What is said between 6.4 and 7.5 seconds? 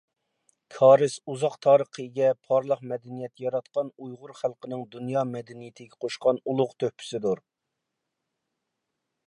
ئۇلۇغ تۆھپىسىدۇر.